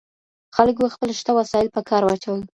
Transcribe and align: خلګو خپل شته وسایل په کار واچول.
خلګو 0.55 0.93
خپل 0.95 1.09
شته 1.19 1.31
وسایل 1.39 1.67
په 1.75 1.81
کار 1.89 2.01
واچول. 2.05 2.41